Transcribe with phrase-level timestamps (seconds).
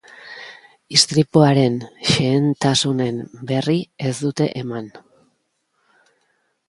[0.99, 1.75] Istripuaren
[2.13, 3.21] xehentasunen
[3.53, 3.77] berri
[4.13, 4.89] ez dute eman.